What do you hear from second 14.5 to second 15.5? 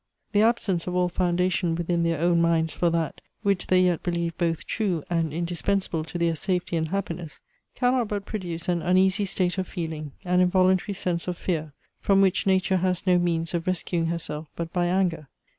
but by anger.